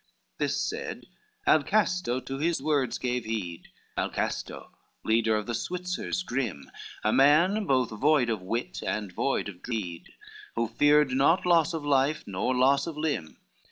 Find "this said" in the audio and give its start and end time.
0.39-1.05